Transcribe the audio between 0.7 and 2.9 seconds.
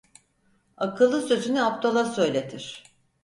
Akıllı sözünü aptala söyletir.